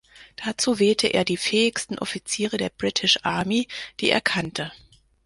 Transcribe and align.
Dazu 0.35 0.79
wählte 0.79 1.09
er 1.13 1.23
die 1.23 1.37
fähigsten 1.37 1.99
Offiziere 1.99 2.57
der 2.57 2.69
British 2.69 3.19
Army, 3.21 3.67
die 3.99 4.09
er 4.09 4.19
kannte. 4.19 4.71